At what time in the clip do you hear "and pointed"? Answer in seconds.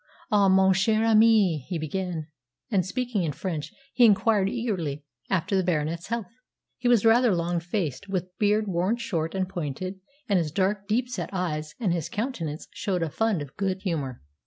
9.35-9.99